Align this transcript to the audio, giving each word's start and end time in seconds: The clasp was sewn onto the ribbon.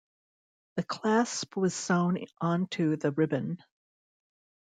The 0.77 0.83
clasp 0.83 1.55
was 1.55 1.75
sewn 1.75 2.25
onto 2.39 2.95
the 2.95 3.11
ribbon. 3.11 3.59